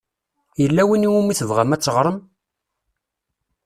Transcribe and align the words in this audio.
Yella 0.61 0.83
win 0.87 1.07
i 1.07 1.09
wumi 1.13 1.33
tebɣam 1.39 1.73
ad 1.75 1.81
teɣṛem? 1.81 2.17